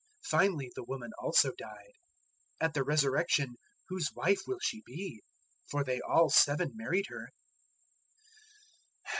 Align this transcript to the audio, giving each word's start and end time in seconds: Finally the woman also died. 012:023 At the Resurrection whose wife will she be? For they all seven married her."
Finally 0.25 0.71
the 0.73 0.83
woman 0.83 1.11
also 1.19 1.51
died. 1.59 1.93
012:023 2.59 2.65
At 2.67 2.73
the 2.73 2.83
Resurrection 2.83 3.55
whose 3.87 4.11
wife 4.15 4.41
will 4.47 4.57
she 4.59 4.81
be? 4.83 5.21
For 5.69 5.83
they 5.83 6.01
all 6.01 6.31
seven 6.31 6.71
married 6.75 7.05
her." 7.09 7.29